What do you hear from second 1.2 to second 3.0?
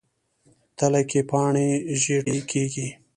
پاڼې ژیړي کیږي.